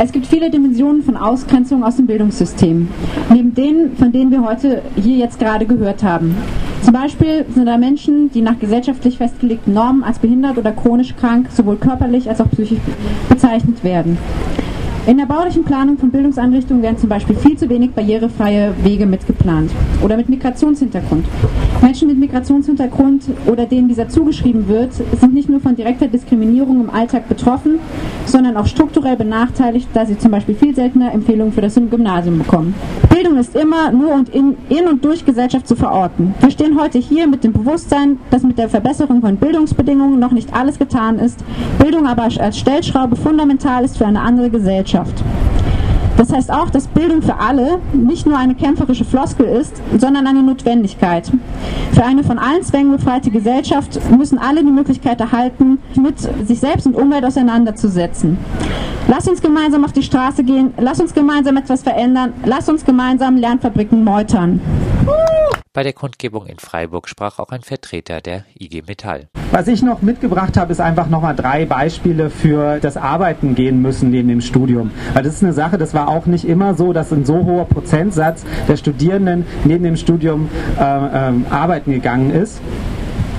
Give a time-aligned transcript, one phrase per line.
[0.00, 2.86] Es gibt viele Dimensionen von Ausgrenzung aus dem Bildungssystem,
[3.30, 6.36] neben denen, von denen wir heute hier jetzt gerade gehört haben.
[6.82, 11.48] Zum Beispiel sind da Menschen, die nach gesellschaftlich festgelegten Normen als behindert oder chronisch krank,
[11.50, 12.78] sowohl körperlich als auch psychisch
[13.28, 14.18] bezeichnet werden.
[15.08, 19.70] In der baulichen Planung von Bildungseinrichtungen werden zum Beispiel viel zu wenig barrierefreie Wege mitgeplant.
[20.02, 21.24] Oder mit Migrationshintergrund.
[21.80, 26.90] Menschen mit Migrationshintergrund oder denen dieser zugeschrieben wird, sind nicht nur von direkter Diskriminierung im
[26.90, 27.78] Alltag betroffen,
[28.26, 32.74] sondern auch strukturell benachteiligt, da sie zum Beispiel viel seltener Empfehlungen für das Gymnasium bekommen.
[33.08, 36.34] Bildung ist immer nur und in, in und durch Gesellschaft zu verorten.
[36.40, 40.52] Wir stehen heute hier mit dem Bewusstsein, dass mit der Verbesserung von Bildungsbedingungen noch nicht
[40.52, 41.42] alles getan ist,
[41.78, 44.97] Bildung aber als Stellschraube fundamental ist für eine andere Gesellschaft.
[44.98, 45.24] Gesellschaft.
[46.16, 50.42] Das heißt auch, dass Bildung für alle nicht nur eine kämpferische Floskel ist, sondern eine
[50.42, 51.30] Notwendigkeit.
[51.92, 56.86] Für eine von allen Zwängen befreite Gesellschaft müssen alle die Möglichkeit erhalten, mit sich selbst
[56.86, 58.36] und Umwelt auseinanderzusetzen.
[59.06, 63.36] Lass uns gemeinsam auf die Straße gehen, lass uns gemeinsam etwas verändern, lass uns gemeinsam
[63.36, 64.60] Lernfabriken meutern.
[65.72, 69.28] Bei der Kundgebung in Freiburg sprach auch ein Vertreter der IG Metall.
[69.50, 74.10] Was ich noch mitgebracht habe, ist einfach nochmal drei Beispiele für das Arbeiten gehen müssen
[74.10, 74.90] neben dem Studium.
[75.12, 77.66] Weil das ist eine Sache, das war auch nicht immer so, dass ein so hoher
[77.66, 82.60] Prozentsatz der Studierenden neben dem Studium äh, äh, arbeiten gegangen ist.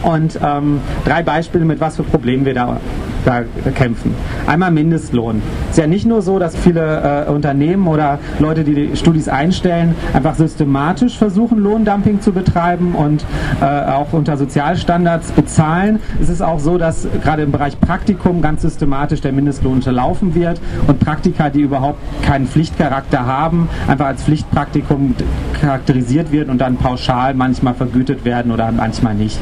[0.04, 2.80] Und ähm, drei Beispiele, mit was für Problemen wir da
[3.26, 3.44] da
[3.76, 4.14] kämpfen.
[4.48, 5.42] Einmal Mindestlohn.
[5.66, 9.28] Es ist ja nicht nur so, dass viele äh, Unternehmen oder Leute, die die Studis
[9.28, 13.26] einstellen, einfach systematisch versuchen, Lohndumping zu betreiben und
[13.62, 16.00] äh, auch unter Sozialstandards bezahlen.
[16.22, 20.60] Es ist auch so, dass gerade im Bereich Praktikum ganz systematisch der Mindestlohn unterlaufen wird
[20.88, 25.16] und Praktika, die überhaupt keinen Pflichtcharakter haben, einfach als Pflichtpraktikum
[25.60, 29.40] charakterisiert wird und dann pauschal manchmal vergütet werden oder manchmal nicht.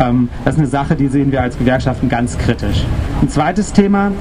[0.00, 2.84] Ähm, das ist eine Sache, die sehen wir als Gewerkschaften ganz kritisch.
[3.20, 4.12] Ein zweites Thema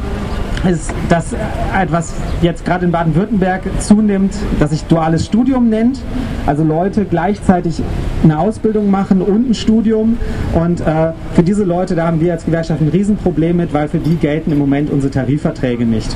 [0.67, 1.35] ist das
[1.79, 6.01] etwas jetzt gerade in Baden-Württemberg zunimmt, das sich duales Studium nennt.
[6.47, 7.81] Also Leute gleichzeitig
[8.23, 10.17] eine Ausbildung machen und ein Studium.
[10.53, 13.99] Und äh, für diese Leute, da haben wir als Gewerkschaft ein Riesenproblem mit, weil für
[13.99, 16.15] die gelten im Moment unsere Tarifverträge nicht.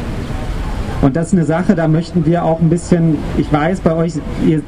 [1.02, 4.14] Und das ist eine Sache, da möchten wir auch ein bisschen, ich weiß bei euch,
[4.46, 4.62] ihr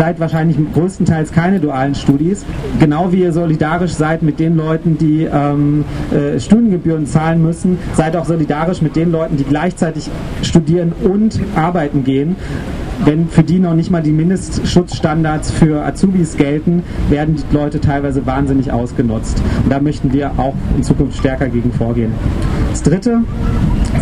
[0.00, 2.46] seid wahrscheinlich größtenteils keine dualen Studis,
[2.78, 8.16] genau wie ihr solidarisch seid mit den Leuten, die ähm, äh, Studiengebühren zahlen müssen, seid
[8.16, 10.08] auch solidarisch mit den Leuten, die gleichzeitig
[10.40, 12.36] studieren und arbeiten gehen
[13.04, 18.26] wenn für die noch nicht mal die Mindestschutzstandards für Azubis gelten, werden die Leute teilweise
[18.26, 19.42] wahnsinnig ausgenutzt.
[19.64, 22.12] Und da möchten wir auch in Zukunft stärker gegen vorgehen.
[22.70, 23.22] Das Dritte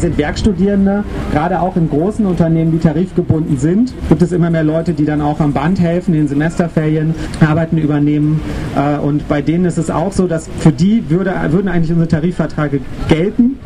[0.00, 4.92] sind Werkstudierende, gerade auch in großen Unternehmen, die tarifgebunden sind, gibt es immer mehr Leute,
[4.92, 8.40] die dann auch am Band helfen, in Semesterferien Arbeiten übernehmen.
[8.76, 12.08] Äh, und bei denen ist es auch so, dass für die würde, würden eigentlich unsere
[12.08, 13.56] Tarifverträge gelten,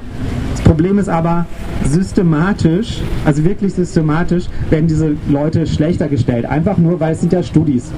[0.73, 1.45] Problem ist aber,
[1.85, 6.47] systematisch, also wirklich systematisch, werden diese Leute schlechter gestellt.
[6.47, 7.93] Einfach nur, weil es sind ja Studis.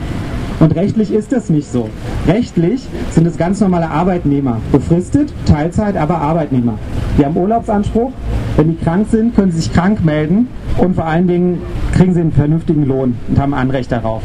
[0.60, 1.88] Und rechtlich ist das nicht so.
[2.26, 4.60] Rechtlich sind es ganz normale Arbeitnehmer.
[4.72, 6.78] Befristet, Teilzeit, aber Arbeitnehmer.
[7.18, 8.12] Die haben Urlaubsanspruch.
[8.56, 10.48] Wenn die krank sind, können sie sich krank melden.
[10.78, 11.60] Und vor allen Dingen
[11.92, 14.22] kriegen sie einen vernünftigen Lohn und haben Anrecht darauf.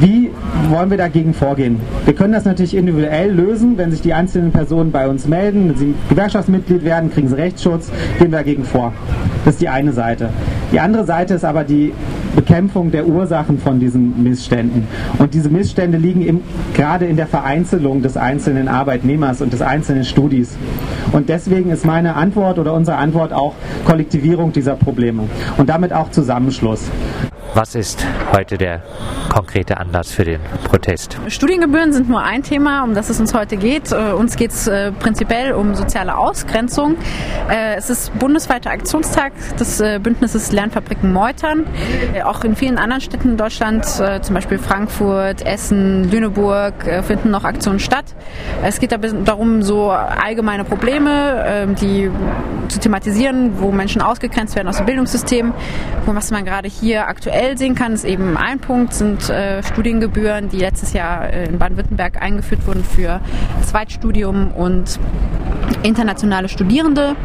[0.00, 0.30] Wie
[0.70, 1.78] wollen wir dagegen vorgehen?
[2.06, 5.76] Wir können das natürlich individuell lösen, wenn sich die einzelnen Personen bei uns melden, wenn
[5.76, 8.94] sie Gewerkschaftsmitglied werden, kriegen sie Rechtsschutz, gehen wir dagegen vor.
[9.44, 10.30] Das ist die eine Seite.
[10.72, 11.92] Die andere Seite ist aber die
[12.36, 14.86] Bekämpfung der Ursachen von diesen Missständen.
[15.18, 16.40] Und diese Missstände liegen im,
[16.74, 20.56] gerade in der Vereinzelung des einzelnen Arbeitnehmers und des einzelnen Studis.
[21.12, 23.54] Und deswegen ist meine Antwort oder unsere Antwort auch
[23.84, 25.24] Kollektivierung dieser Probleme
[25.56, 26.90] und damit auch Zusammenschluss.
[27.54, 28.80] Was ist heute der
[29.28, 31.18] konkrete Anlass für den Protest?
[31.26, 33.90] Studiengebühren sind nur ein Thema, um das es uns heute geht.
[33.90, 36.96] Äh, uns geht es äh, prinzipiell um soziale Ausgrenzung.
[37.50, 41.66] Äh, es ist bundesweiter Aktionstag des Bündnisses Lernfabriken Meutern.
[42.24, 46.74] Auch in vielen anderen Städten in Deutschland, zum Beispiel Frankfurt, Essen, Lüneburg,
[47.04, 48.04] finden noch Aktionen statt.
[48.62, 52.10] Es geht darum, so allgemeine Probleme, die
[52.68, 55.52] zu thematisieren, wo Menschen ausgegrenzt werden aus dem Bildungssystem.
[56.06, 60.58] Was man gerade hier aktuell sehen kann, ist eben ein Punkt, sind äh, Studiengebühren, die
[60.58, 63.20] letztes Jahr in Baden-Württemberg eingeführt wurden für
[63.64, 64.98] Zweitstudium und
[65.82, 67.16] internationale Studierende.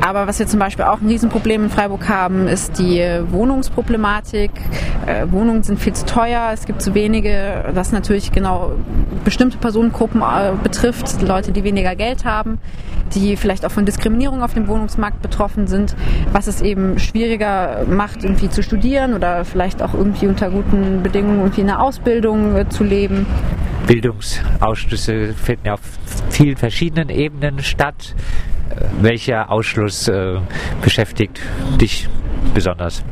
[0.00, 3.00] Aber was wir zum Beispiel auch ein Riesenproblem in Freiburg haben, ist die
[3.30, 4.50] Wohnungsproblematik.
[5.06, 8.72] Äh, Wohnungen sind viel zu teuer, es gibt zu wenige, was natürlich genau
[9.24, 12.58] bestimmte Personengruppen äh, betrifft, Leute, die weniger Geld haben,
[13.14, 15.94] die vielleicht auch von Diskriminierung auf dem Wohnungsmarkt betroffen sind,
[16.32, 21.40] was es eben schwieriger macht, irgendwie zu studieren oder vielleicht auch irgendwie unter guten Bedingungen
[21.40, 23.26] irgendwie eine Ausbildung äh, zu leben.
[23.86, 25.80] Bildungsausschlüsse finden ja auf
[26.40, 28.14] vielen verschiedenen Ebenen statt.
[29.02, 30.38] Welcher Ausschluss äh,
[30.80, 31.38] beschäftigt
[31.78, 32.08] dich
[32.54, 33.04] besonders?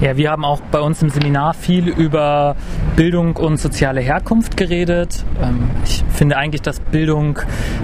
[0.00, 2.56] Ja, wir haben auch bei uns im Seminar viel über
[2.96, 5.26] Bildung und soziale Herkunft geredet.
[5.42, 7.38] Ähm, ich finde eigentlich, dass Bildung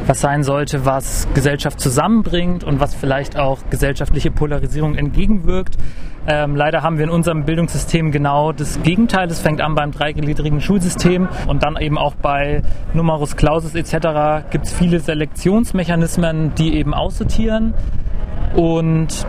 [0.07, 5.77] was sein sollte, was Gesellschaft zusammenbringt und was vielleicht auch gesellschaftliche Polarisierung entgegenwirkt.
[6.27, 9.29] Ähm, leider haben wir in unserem Bildungssystem genau das Gegenteil.
[9.29, 12.63] Es fängt an beim dreigliedrigen Schulsystem und dann eben auch bei
[12.95, 14.49] Numerus Clausus etc.
[14.51, 17.75] gibt es viele Selektionsmechanismen, die eben aussortieren.
[18.55, 19.27] Und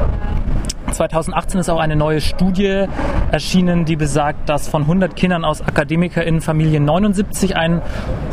[0.92, 2.86] 2018 ist auch eine neue Studie
[3.32, 7.82] erschienen, die besagt, dass von 100 Kindern aus AkademikerInnenfamilien 79 einen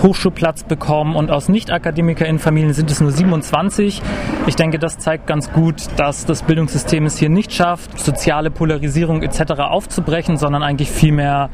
[0.03, 4.03] Hochschulplatz bekommen und aus Nicht-AkademikerInnenfamilien sind es nur 27.
[4.47, 9.23] Ich denke, das zeigt ganz gut, dass das Bildungssystem es hier nicht schafft, soziale Polarisierung
[9.23, 9.61] etc.
[9.61, 11.51] aufzubrechen, sondern eigentlich vielmehr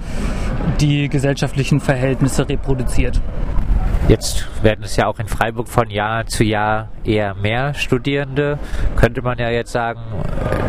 [0.80, 3.20] die gesellschaftlichen Verhältnisse reproduziert.
[4.10, 8.58] Jetzt werden es ja auch in Freiburg von Jahr zu Jahr eher mehr Studierende.
[8.96, 10.00] Könnte man ja jetzt sagen,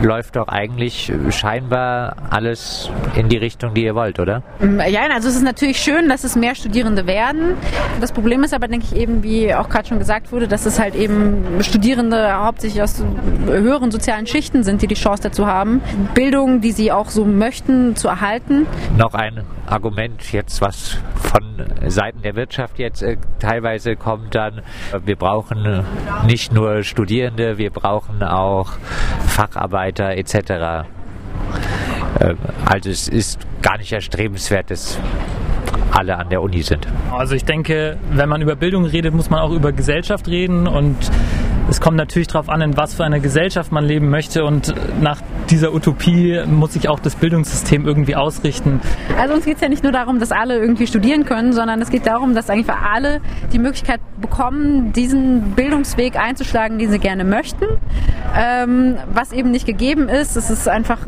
[0.04, 4.44] läuft doch eigentlich scheinbar alles in die Richtung, die ihr wollt, oder?
[4.60, 7.58] Mm, ja, also es ist natürlich schön, dass es mehr Studierende werden.
[8.00, 10.80] Das Problem ist aber, denke ich, eben, wie auch gerade schon gesagt wurde, dass es
[10.80, 13.04] halt eben Studierende hauptsächlich aus
[13.48, 15.82] höheren sozialen Schichten sind, die die Chance dazu haben,
[16.14, 18.68] Bildung, die sie auch so möchten, zu erhalten.
[19.00, 24.62] Noch ein Argument jetzt, was von Seiten der Wirtschaft jetzt äh, teilweise kommt dann,
[25.06, 25.84] wir brauchen
[26.26, 28.74] nicht nur Studierende, wir brauchen auch
[29.28, 30.36] Facharbeiter etc.
[32.20, 32.36] Äh,
[32.66, 35.00] also es ist gar nicht erstrebenswert, dass
[35.92, 36.88] alle an der Uni sind.
[37.12, 40.96] Also ich denke, wenn man über Bildung redet, muss man auch über Gesellschaft reden und
[41.70, 45.22] es kommt natürlich darauf an, in was für einer Gesellschaft man leben möchte und nach
[45.52, 48.80] dieser Utopie muss sich auch das Bildungssystem irgendwie ausrichten.
[49.20, 51.90] Also uns geht es ja nicht nur darum, dass alle irgendwie studieren können, sondern es
[51.90, 53.22] geht darum, dass eigentlich alle
[53.52, 57.66] die Möglichkeit bekommen, diesen Bildungsweg einzuschlagen, den sie gerne möchten.
[58.38, 61.00] Ähm, was eben nicht gegeben ist, es ist einfach,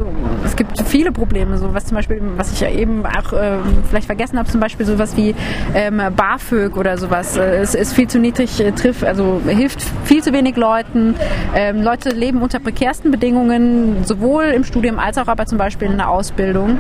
[0.43, 3.57] es gibt viele Probleme, so was zum Beispiel, was ich ja eben auch äh,
[3.89, 5.33] vielleicht vergessen habe, zum Beispiel sowas wie
[5.73, 7.37] ähm, BAföG oder sowas.
[7.37, 11.15] Äh, es ist viel zu niedrig, äh, trifft, also hilft viel zu wenig Leuten.
[11.55, 15.97] Ähm, Leute leben unter prekärsten Bedingungen, sowohl im Studium als auch aber zum Beispiel in
[15.97, 16.79] der Ausbildung.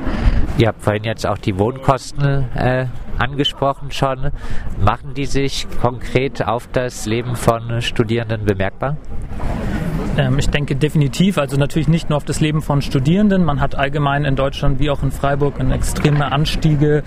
[0.57, 2.85] Ihr habt vorhin jetzt auch die Wohnkosten äh,
[3.17, 4.31] angesprochen schon.
[4.79, 8.97] Machen die sich konkret auf das Leben von Studierenden bemerkbar?
[10.17, 13.43] Ähm, ich denke definitiv, also natürlich nicht nur auf das Leben von Studierenden.
[13.43, 17.03] Man hat allgemein in Deutschland wie auch in Freiburg eine extreme Anstiege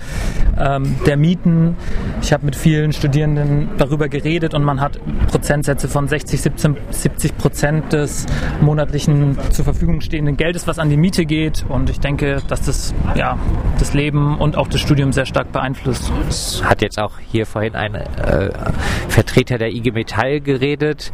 [0.59, 1.77] ähm, der Mieten.
[2.21, 7.37] Ich habe mit vielen Studierenden darüber geredet und man hat Prozentsätze von 60, 17, 70
[7.37, 8.25] Prozent des
[8.61, 11.65] monatlichen zur Verfügung stehenden Geldes, was an die Miete geht.
[11.69, 13.37] Und ich denke, dass das ja,
[13.79, 16.11] das Leben und auch das Studium sehr stark beeinflusst.
[16.27, 18.49] Es hat jetzt auch hier vorhin ein äh,
[19.07, 21.11] Vertreter der IG Metall geredet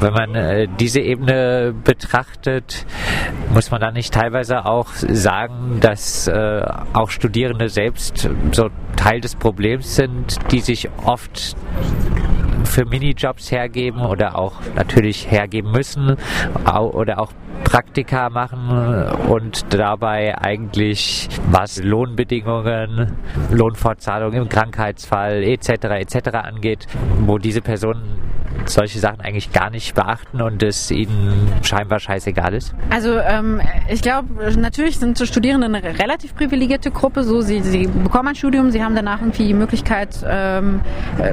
[0.00, 2.86] wenn man äh, diese Ebene betrachtet,
[3.52, 6.62] muss man da nicht teilweise auch sagen, dass äh,
[6.92, 11.56] auch Studierende selbst so Teil des Problems sind, die sich oft
[12.64, 16.16] für Minijobs hergeben oder auch natürlich hergeben müssen
[16.92, 17.32] oder auch
[17.64, 18.70] Praktika machen
[19.28, 23.16] und dabei eigentlich was Lohnbedingungen,
[23.50, 25.70] Lohnfortzahlung im Krankheitsfall etc.
[25.98, 26.28] etc.
[26.34, 26.86] angeht,
[27.20, 28.27] wo diese Personen
[28.70, 32.74] solche Sachen eigentlich gar nicht beachten und es ihnen scheinbar scheißegal ist?
[32.90, 34.28] Also ähm, ich glaube,
[34.58, 37.24] natürlich sind Studierende eine relativ privilegierte Gruppe.
[37.24, 40.80] So, sie, sie bekommen ein Studium, sie haben danach irgendwie die Möglichkeit, ähm,
[41.18, 41.32] äh,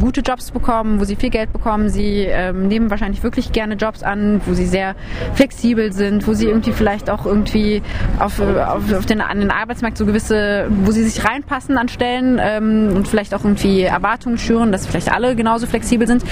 [0.00, 1.88] gute Jobs zu bekommen, wo sie viel Geld bekommen.
[1.88, 4.94] Sie ähm, nehmen wahrscheinlich wirklich gerne Jobs an, wo sie sehr
[5.34, 7.82] flexibel sind, wo sie irgendwie vielleicht auch irgendwie
[8.18, 12.40] auf, auf, auf den, an den Arbeitsmarkt so gewisse, wo sie sich reinpassen an Stellen
[12.40, 16.24] ähm, und vielleicht auch irgendwie Erwartungen schüren, dass vielleicht alle genauso flexibel sind.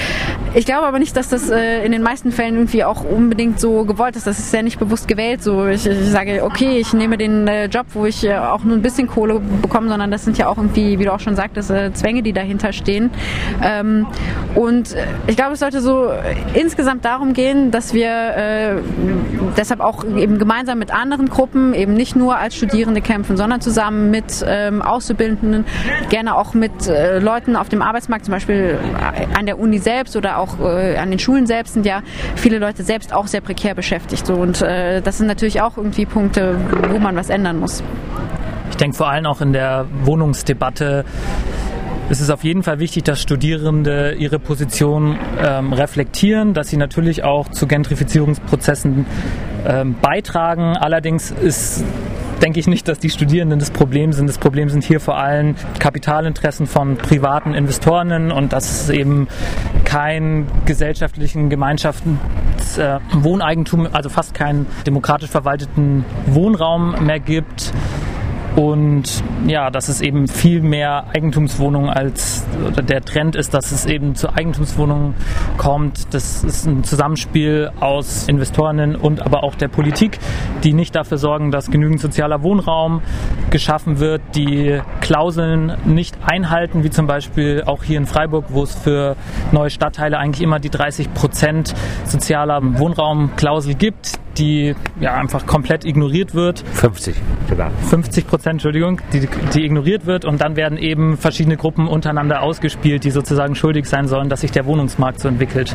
[0.54, 3.84] Ich glaube aber nicht, dass das äh, in den meisten Fällen irgendwie auch unbedingt so
[3.84, 4.26] gewollt ist.
[4.26, 5.44] Das ist ja nicht bewusst gewählt.
[5.44, 8.76] So, ich, ich sage, okay, ich nehme den äh, Job, wo ich äh, auch nur
[8.76, 11.70] ein bisschen Kohle bekomme, sondern das sind ja auch irgendwie, wie du auch schon sagtest,
[11.70, 13.10] äh, Zwänge, die dahinter stehen.
[13.62, 14.06] Ähm,
[14.56, 14.96] und
[15.28, 16.10] ich glaube, es sollte so
[16.54, 18.74] insgesamt darum gehen, dass wir äh,
[19.56, 24.10] deshalb auch eben gemeinsam mit anderen Gruppen eben nicht nur als Studierende kämpfen, sondern zusammen
[24.10, 25.64] mit ähm, Auszubildenden,
[26.08, 28.78] gerne auch mit äh, Leuten auf dem Arbeitsmarkt, zum Beispiel
[29.38, 32.02] an der Uni selbst oder auch äh, an den Schulen selbst sind ja
[32.36, 34.26] viele Leute selbst auch sehr prekär beschäftigt.
[34.26, 34.34] So.
[34.34, 36.56] Und äh, das sind natürlich auch irgendwie Punkte,
[36.88, 37.82] wo man was ändern muss.
[38.70, 41.04] Ich denke vor allem auch in der Wohnungsdebatte
[42.10, 47.22] es ist auf jeden Fall wichtig, dass Studierende ihre Position ähm, reflektieren, dass sie natürlich
[47.22, 49.06] auch zu Gentrifizierungsprozessen
[49.64, 50.76] ähm, beitragen.
[50.76, 51.84] Allerdings ist
[52.42, 54.28] denke ich nicht, dass die Studierenden das Problem sind.
[54.28, 59.28] Das Problem sind hier vor allem Kapitalinteressen von privaten Investoren und dass es eben
[59.84, 62.18] keinen gesellschaftlichen Gemeinschaften
[62.78, 67.72] äh, Wohneigentum, also fast keinen demokratisch verwalteten Wohnraum mehr gibt
[68.60, 73.86] und ja, dass es eben viel mehr Eigentumswohnungen als oder der Trend ist, dass es
[73.86, 75.14] eben zu Eigentumswohnungen
[75.56, 76.12] kommt.
[76.12, 80.18] Das ist ein Zusammenspiel aus Investorinnen und aber auch der Politik,
[80.62, 83.00] die nicht dafür sorgen, dass genügend sozialer Wohnraum
[83.48, 88.74] geschaffen wird, die Klauseln nicht einhalten, wie zum Beispiel auch hier in Freiburg, wo es
[88.74, 89.16] für
[89.52, 91.74] neue Stadtteile eigentlich immer die 30 Prozent
[92.04, 96.64] sozialer Wohnraumklausel gibt, die ja einfach komplett ignoriert wird.
[96.72, 97.14] 50
[97.48, 97.70] sogar.
[97.70, 103.04] 50 Prozent, Entschuldigung, die, die ignoriert wird und dann werden eben verschiedene Gruppen untereinander ausgespielt,
[103.04, 105.74] die sozusagen schuldig sein sollen, dass sich der Wohnungsmarkt so entwickelt.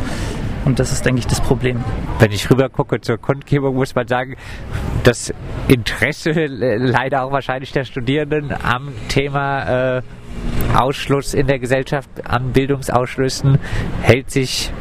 [0.65, 1.83] Und das ist, denke ich, das Problem.
[2.17, 4.35] Wenn ich rüber gucke zur Kundgebung, muss man sagen,
[5.03, 5.31] das
[5.67, 10.01] Interesse leider auch wahrscheinlich der Studierenden am Thema äh,
[10.75, 13.59] Ausschluss in der Gesellschaft, an Bildungsausschlüssen
[14.01, 14.71] hält sich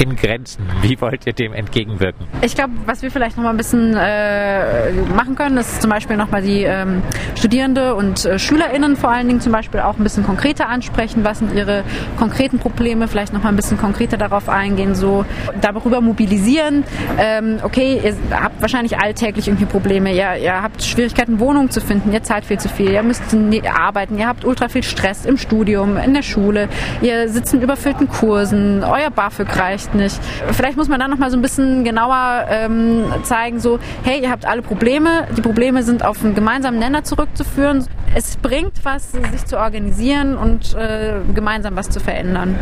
[0.00, 0.66] in Grenzen.
[0.80, 2.26] Wie wollt ihr dem entgegenwirken?
[2.40, 6.16] Ich glaube, was wir vielleicht noch mal ein bisschen äh, machen können, ist zum Beispiel
[6.16, 7.02] noch mal die ähm,
[7.36, 11.22] Studierende und äh, SchülerInnen vor allen Dingen zum Beispiel auch ein bisschen konkreter ansprechen.
[11.22, 11.84] Was sind ihre
[12.18, 13.08] konkreten Probleme?
[13.08, 15.26] Vielleicht noch mal ein bisschen konkreter darauf eingehen, so
[15.60, 16.84] darüber mobilisieren.
[17.18, 20.14] Ähm, okay, ihr habt wahrscheinlich alltäglich irgendwie Probleme.
[20.14, 22.10] Ihr, ihr habt Schwierigkeiten, Wohnungen zu finden.
[22.12, 22.90] Ihr zahlt viel zu viel.
[22.90, 23.22] Ihr müsst
[23.70, 24.18] arbeiten.
[24.18, 26.70] Ihr habt ultra viel Stress im Studium, in der Schule.
[27.02, 28.82] Ihr sitzt in überfüllten Kursen.
[28.82, 30.20] Euer BAföG reicht vielleicht nicht.
[30.52, 34.30] Vielleicht muss man dann noch mal so ein bisschen genauer ähm, zeigen, so, hey, ihr
[34.30, 37.86] habt alle Probleme, die Probleme sind auf einen gemeinsamen Nenner zurückzuführen.
[38.14, 42.58] Es bringt was, sich zu organisieren und äh, gemeinsam was zu verändern.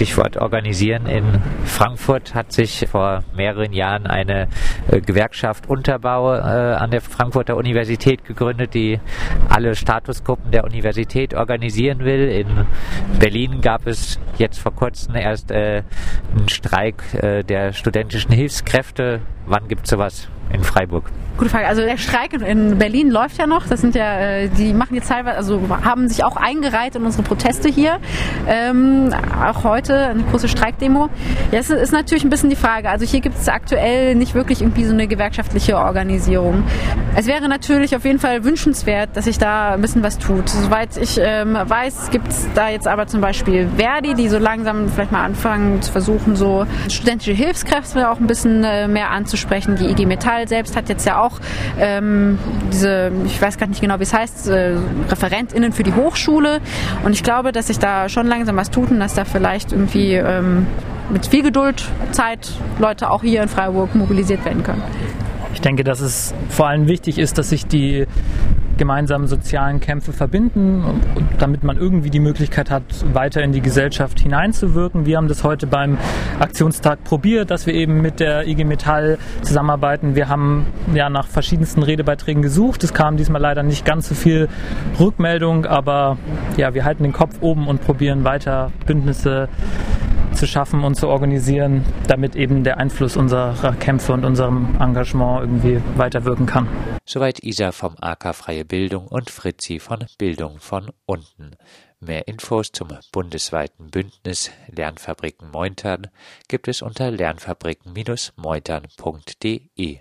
[0.00, 1.04] Stichwort organisieren.
[1.04, 4.48] In Frankfurt hat sich vor mehreren Jahren eine
[4.90, 8.98] äh, Gewerkschaft Unterbau äh, an der Frankfurter Universität gegründet, die
[9.50, 12.30] alle Statusgruppen der Universität organisieren will.
[12.30, 12.66] In
[13.18, 15.82] Berlin gab es jetzt vor kurzem erst äh,
[16.34, 17.02] einen Streik
[17.46, 19.20] der studentischen Hilfskräfte.
[19.44, 21.04] Wann gibt es sowas in Freiburg?
[21.40, 21.68] Gute Frage.
[21.68, 23.66] Also der Streik in Berlin läuft ja noch.
[23.66, 27.22] Das sind ja, äh, die machen jetzt teilweise, also haben sich auch eingereiht in unsere
[27.22, 27.98] Proteste hier.
[28.46, 31.08] Ähm, auch heute eine große Streikdemo.
[31.50, 32.90] Ja, es ist natürlich ein bisschen die Frage.
[32.90, 36.62] Also hier gibt es aktuell nicht wirklich irgendwie so eine gewerkschaftliche Organisierung.
[37.16, 40.46] Es wäre natürlich auf jeden Fall wünschenswert, dass sich da ein bisschen was tut.
[40.46, 44.90] Soweit ich ähm, weiß, gibt es da jetzt aber zum Beispiel Verdi, die so langsam
[44.90, 49.76] vielleicht mal anfangen zu versuchen, so studentische Hilfskräfte auch ein bisschen äh, mehr anzusprechen.
[49.76, 51.40] Die IG Metall selbst hat jetzt ja auch
[51.78, 52.38] ähm,
[52.72, 54.76] diese, ich weiß gar nicht genau, wie es heißt, äh,
[55.08, 56.60] ReferentInnen für die Hochschule.
[57.04, 60.14] Und ich glaube, dass sich da schon langsam was tut und dass da vielleicht irgendwie
[60.14, 60.66] ähm,
[61.10, 64.82] mit viel Geduld, Zeit Leute auch hier in Freiburg mobilisiert werden können.
[65.52, 68.06] Ich denke, dass es vor allem wichtig ist, dass sich die
[68.80, 72.82] gemeinsamen sozialen Kämpfe verbinden, und, damit man irgendwie die Möglichkeit hat,
[73.12, 75.04] weiter in die Gesellschaft hineinzuwirken.
[75.04, 75.98] Wir haben das heute beim
[76.38, 80.14] Aktionstag probiert, dass wir eben mit der IG Metall zusammenarbeiten.
[80.16, 82.82] Wir haben ja nach verschiedensten Redebeiträgen gesucht.
[82.82, 84.48] Es kam diesmal leider nicht ganz so viel
[84.98, 86.16] Rückmeldung, aber
[86.56, 89.50] ja, wir halten den Kopf oben und probieren weiter Bündnisse
[90.40, 95.82] zu schaffen und zu organisieren, damit eben der Einfluss unserer Kämpfe und unserem Engagement irgendwie
[95.96, 96.66] weiterwirken kann.
[97.04, 101.50] Soweit Isa vom AK Freie Bildung und Fritzi von Bildung von unten.
[102.00, 106.06] Mehr Infos zum bundesweiten Bündnis Lernfabriken Meutern
[106.48, 109.98] gibt es unter lernfabriken-meutern.de.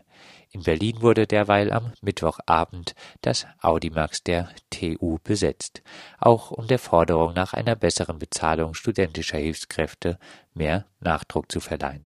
[0.51, 5.83] In Berlin wurde derweil am Mittwochabend das Audimax der TU besetzt,
[6.19, 10.17] auch um der Forderung nach einer besseren Bezahlung studentischer Hilfskräfte
[10.55, 11.97] mehr Nachdruck zu verleihen